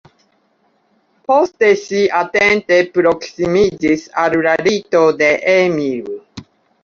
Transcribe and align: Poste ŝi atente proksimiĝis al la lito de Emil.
Poste 1.31 1.67
ŝi 1.81 1.99
atente 2.19 2.79
proksimiĝis 2.95 4.05
al 4.23 4.37
la 4.47 4.55
lito 4.69 5.03
de 5.21 5.29
Emil. 5.57 6.11